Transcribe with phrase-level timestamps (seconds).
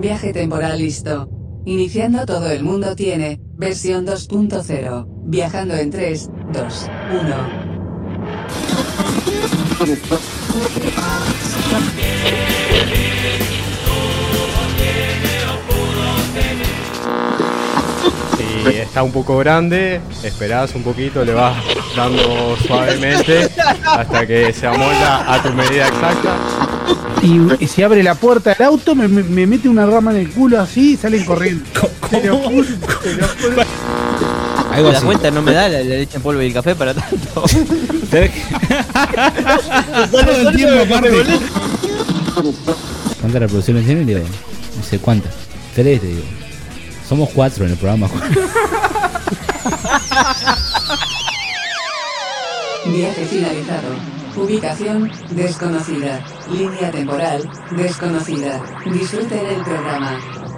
[0.00, 1.28] Viaje temporal listo.
[1.66, 5.06] Iniciando todo el mundo tiene, versión 2.0.
[5.26, 6.86] Viajando en 3, 2,
[7.22, 7.70] 1.
[18.62, 21.56] Si está un poco grande, esperás un poquito, le vas
[21.96, 23.48] dando suavemente
[23.84, 26.36] hasta que se amolda a tu medida exacta.
[27.22, 30.18] Y, y si abre la puerta del auto, me, me- me mete una rama en
[30.18, 31.64] el culo así y salen corriendo.
[32.10, 32.66] Te lo juro,
[33.02, 33.62] te lo juro.
[34.72, 35.06] Algo ¿Te das así.
[35.06, 35.30] cuenta?
[35.30, 37.44] No me da la, la leche en polvo y el café para tanto.
[38.10, 38.42] ¿Sabes qué?
[40.10, 41.10] Todo el tiempo aparte.
[43.20, 44.04] ¿Cuántas reproducciones tiene?
[44.04, 45.32] Digo, no sé cuántas.
[45.74, 46.22] Tres, te digo.
[47.08, 48.08] Somos cuatro en el programa.
[52.92, 53.88] Viaje finalizado.
[54.36, 56.24] Ubicación desconocida.
[56.50, 58.60] Línea temporal desconocida.
[58.84, 60.49] Disfruten el programa.